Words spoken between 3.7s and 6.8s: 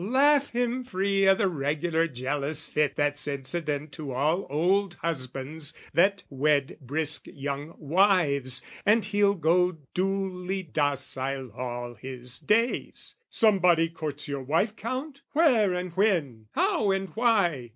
To all old husbands that wed